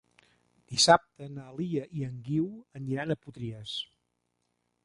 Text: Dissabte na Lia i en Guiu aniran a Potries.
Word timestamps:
Dissabte 0.71 1.27
na 1.33 1.51
Lia 1.59 1.85
i 1.99 2.03
en 2.09 2.17
Guiu 2.31 2.49
aniran 2.81 3.15
a 3.15 3.19
Potries. 3.27 3.79